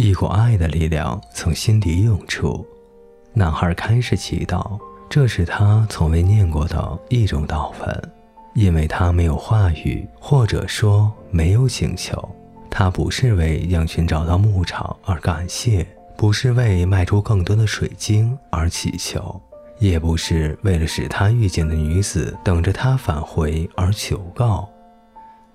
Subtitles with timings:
[0.00, 2.64] 一股爱的力量从心底涌出。
[3.32, 4.78] 男孩开始祈祷，
[5.10, 8.12] 这是他从未念过的一种祷文，
[8.54, 12.16] 因为他没有话语，或者说没有请求。
[12.70, 15.84] 他不是为羊群找到牧场而感谢，
[16.16, 19.40] 不是为卖出更多的水晶而祈求，
[19.80, 24.68] 也不是为了使他遇见的女子等着他返回而求告。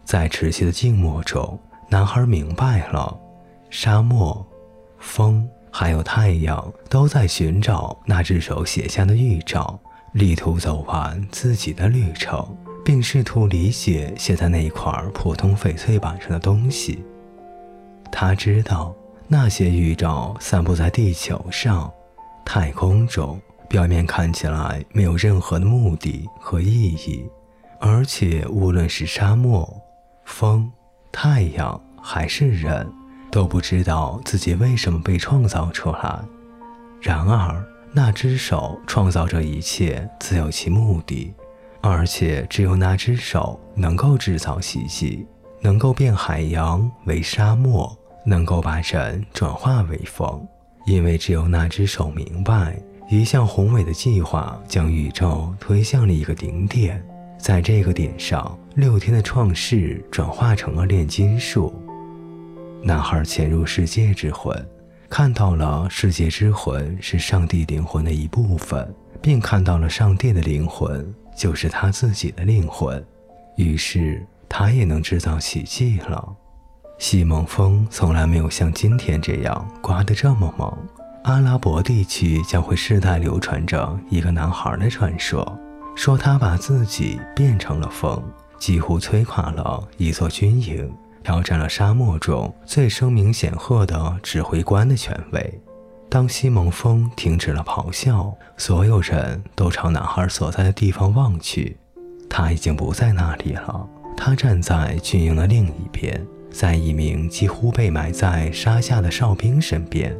[0.03, 1.57] 在持续的静默中，
[1.87, 3.17] 男孩明白了：
[3.75, 4.45] 沙漠、
[4.99, 9.79] 风还有太阳都在寻找那只手写下的预兆，
[10.11, 12.55] 力图走完自己的旅程，
[12.85, 17.03] 并试图理解写在那一块普通翡翠板上的东西。
[18.11, 18.95] 他知道
[19.27, 21.91] 那些预兆散布在地球上、
[22.45, 27.25] 太空中，表面看起来没有任何的目的和意义，
[27.79, 29.67] 而且无论是沙漠。
[30.25, 30.71] 风、
[31.11, 32.87] 太阳还是人，
[33.33, 36.19] 都不知道自己为什么被创造出来。
[37.01, 41.33] 然而，那只手创造这一切自有其目的，
[41.81, 45.25] 而且只有那只手能够制造奇迹，
[45.61, 50.47] 能够变海洋为沙漠，能够把人转化为风。
[50.85, 57.03] 因为只有那只手明白，一项宏伟的计划将宇宙推向了一个顶点。
[57.39, 61.73] 在这个点上，六天的创世转化成了炼金术。
[62.85, 64.53] 男孩潜入世界之魂，
[65.09, 73.01] 看到了世界之魂是上帝灵魂的一部分，并看到了上帝的灵魂就是他自己的灵魂。
[73.55, 76.35] 于是他也能制造奇迹了。
[76.99, 80.77] 西蒙风从来没有像今天这样刮得这么猛。
[81.23, 85.57] 阿拉伯地区将会世代流传着一个男孩的传说。
[85.95, 88.21] 说他把自己变成了风，
[88.57, 90.91] 几乎摧垮了一座军营，
[91.23, 95.61] 挑战了沙漠中最声名显赫的指挥官的权威。
[96.09, 101.77] 当西蒙峰停止了咆哮，所有人都朝男孩所在的地方望去。
[102.29, 110.15] 他已经不在那里了，他站在军营的另一边，在一名几乎被埋在沙下的哨兵身边。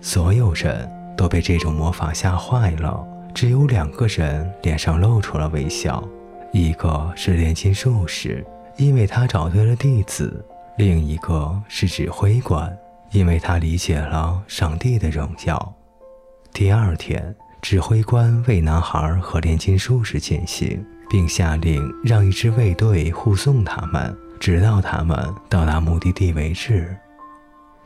[0.00, 3.02] 所有人都被这种魔法吓坏了。
[3.34, 6.02] 只有两个人脸上露出了微笑，
[6.52, 8.44] 一个是炼金术士，
[8.78, 10.28] 因为他找对了弟子；
[10.76, 12.74] 另一个是指挥官，
[13.10, 15.74] 因为他理解了上帝的荣耀。
[16.52, 20.80] 第二天，指挥官为男孩和炼金术士践行，
[21.10, 26.96] 并下令让一支卫队护送他们，直到他们到达目的地为止。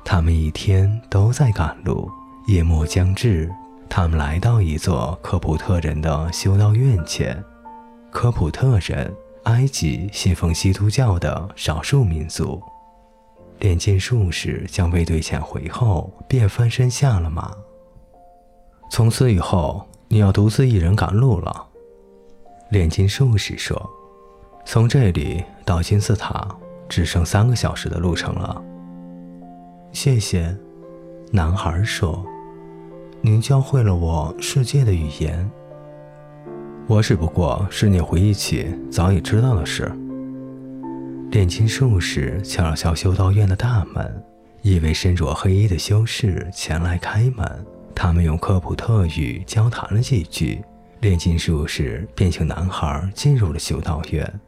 [0.04, 2.10] 他们一天都在赶路，
[2.48, 3.50] 夜幕将至。
[3.88, 7.42] 他们来到一座科普特人的修道院前。
[8.10, 9.10] 科普特人，
[9.44, 12.62] 埃及信奉基督教的少数民族。
[13.58, 17.52] 炼金术士将卫队遣回后，便翻身下了马。
[18.90, 21.66] 从此以后，你要独自一人赶路了。
[22.70, 23.90] 炼金术士说
[24.66, 26.48] ：“从这里到金字塔，
[26.88, 28.62] 只剩三个小时的路程了。”
[29.92, 30.56] 谢谢，
[31.30, 32.24] 男孩说。
[33.20, 35.48] 您教会了我世界的语言。
[36.86, 39.90] 我只不过是你回忆起早已知道的事。
[41.30, 44.22] 炼金术士敲了敲修道院的大门，
[44.60, 47.66] 一位身着黑衣的修士前来开门。
[47.94, 50.62] 他们用科普特语交谈了几句，
[51.00, 54.40] 炼金术士便请男孩进入了修道院。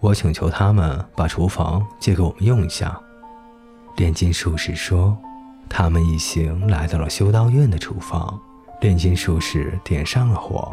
[0.00, 2.98] 我请求他们把厨房借给我们用一下。
[3.96, 5.16] 炼金术士说。
[5.66, 8.38] 他们一行来到了修道院的厨房，
[8.82, 10.70] 炼金术士点上了火。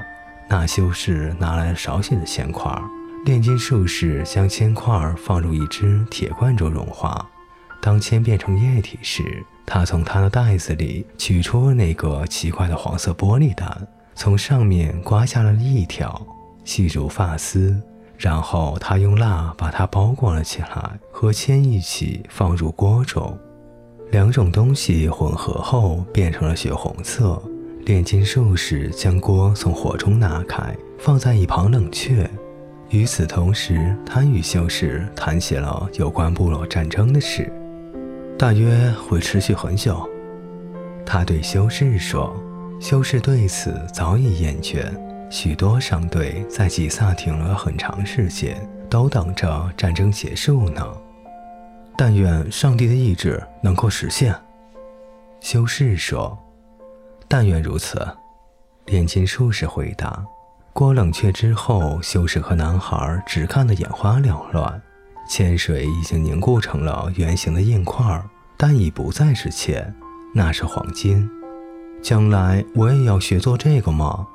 [0.51, 2.69] 那修士拿来了少许的铅块，
[3.23, 7.25] 炼金术士将铅块放入一只铁罐中融化。
[7.81, 9.23] 当铅变成液体时，
[9.65, 16.21] 他从他的袋子里取出那个奇怪的黄色玻璃蛋，从上面刮下了一条，
[16.65, 17.81] 细如发丝。
[18.17, 23.39] 然后他用蜡把它包裹了起来，和铅一起放入锅中。
[24.11, 27.41] 两种东西混合后变成了血红色。
[27.85, 32.29] 炼金术士将锅从火中拿开，放在一旁冷却。
[32.89, 37.51] 与此同时，他与修士谈起了有关部落战争的事，
[38.37, 40.07] 大约会持续很久。
[41.05, 42.35] 他对修士说
[42.79, 44.83] ：“修士对此早已厌倦。
[45.29, 48.57] 许多商队在吉萨停了很长时间，
[48.89, 50.85] 都等着战争结束呢。”
[51.97, 54.35] 但愿上帝的意志能够实现，
[55.39, 56.37] 修士说
[57.31, 58.05] ：“但愿如此。”
[58.85, 60.23] 炼金术士回答。
[60.73, 64.81] 锅冷却之后，修士和男孩只看得眼花缭乱。
[65.29, 68.21] 铅水已经凝固成了圆形的硬块，
[68.57, 69.93] 但已不再是铅，
[70.33, 71.29] 那是黄金。
[72.01, 74.27] 将来我也要学做这个吗？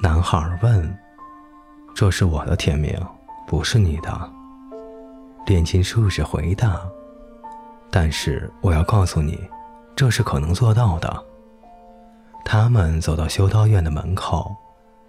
[0.00, 0.98] 男孩问。
[1.94, 2.94] 这是我的天命，
[3.46, 4.30] 不是你的。
[5.46, 6.80] 炼金术士回答。
[7.90, 9.38] 但是我要告诉你，
[9.94, 11.24] 这是可能做到的。
[12.44, 14.54] 他们走到修道院的门口，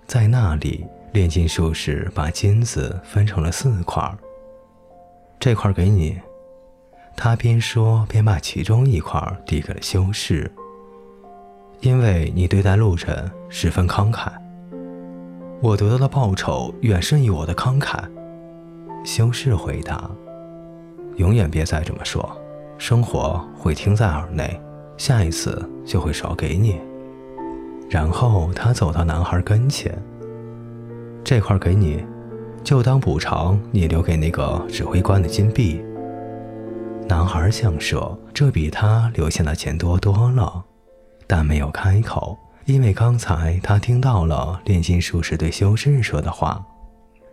[0.05, 4.09] 在那里，炼金术士把金子分成了四块。
[5.39, 6.19] 这块给你。
[7.15, 10.51] 他边说边把其中一块递给了修士。
[11.81, 14.31] 因为你对待路人十分慷慨，
[15.61, 17.99] 我得到的报酬远胜于我的慷慨。
[19.03, 20.09] 修士回答
[21.17, 22.37] ：“永远别再这么说，
[22.77, 24.59] 生活会听在耳内，
[24.97, 26.79] 下一次就会少给你。”
[27.93, 29.95] 然后他走到男孩跟前
[31.23, 32.03] ：“这块给你，
[32.63, 35.79] 就当补偿你留给那个指挥官的金币。”
[37.07, 40.63] 男孩想说：“这比他留下的钱多多了。”
[41.27, 42.35] 但没有开口，
[42.65, 46.65] 因为刚才他听到了炼金术士对修士说的话：“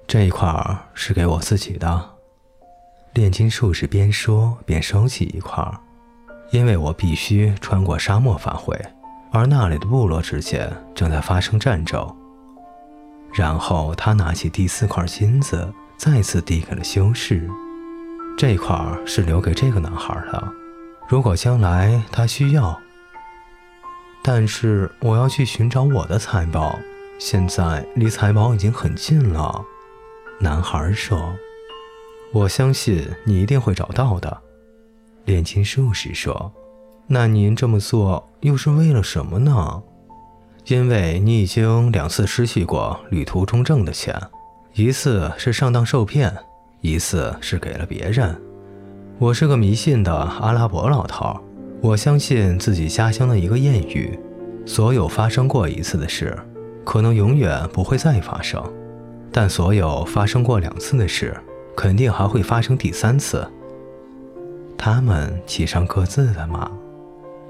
[0.07, 2.05] 这一块儿是给我自己的。”
[3.15, 5.81] 炼金术士边说边收起一块儿，
[6.51, 8.79] 因为我必须穿过沙漠返回，
[9.33, 12.17] 而那里的部落之间正在发生战争。
[13.33, 17.49] 然后他拿起第四块金子，再次递给了修士
[18.37, 20.53] ：“这块是留给这个男孩的，
[21.09, 22.81] 如果将来他需要。”
[24.23, 26.79] 但是我要去寻找我的财宝，
[27.19, 29.65] 现在离财宝已经很近了。
[30.41, 31.33] 男孩说
[32.33, 34.43] ：“我相信你一定会找到的。”
[35.25, 36.53] 炼金术士说
[37.13, 39.83] ：“那您这么做又是为了什么呢？”
[40.67, 44.15] 因为你已经两次失去过旅途中挣的钱，
[44.75, 46.33] 一次是上当受骗，
[46.81, 48.41] 一次是给了别人。
[49.19, 51.37] 我是个迷信的阿拉伯老头。
[51.81, 54.17] 我相信自己家乡的一个谚语：
[54.65, 56.39] 所有发生过一次的事，
[56.85, 58.63] 可能永远不会再发生；
[59.33, 61.37] 但所有发生过两次的事，
[61.75, 63.45] 肯定还会发生第三次。
[64.79, 66.71] 他们骑上各自的马。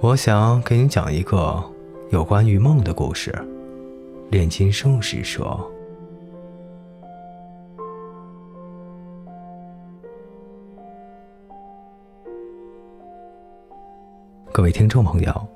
[0.02, 1.62] 我想给你讲一个
[2.08, 3.30] 有关于梦的故事。
[4.30, 5.70] 炼金术士说。
[14.50, 15.48] 各位听众朋友，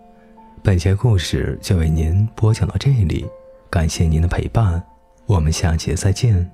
[0.62, 3.26] 本节故事就为您播讲到这里，
[3.70, 4.82] 感谢您的陪伴，
[5.24, 6.50] 我们下节再见。